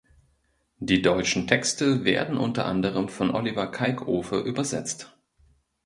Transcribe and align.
Die 0.79 1.03
deutschen 1.03 1.45
Texte 1.45 2.03
werden 2.05 2.35
unter 2.35 2.65
anderen 2.65 3.07
von 3.07 3.29
Oliver 3.29 3.69
Kalkofe 3.69 4.39
übersetzt. 4.39 5.15